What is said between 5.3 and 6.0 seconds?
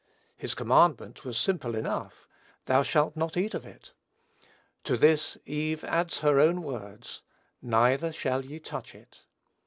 Eve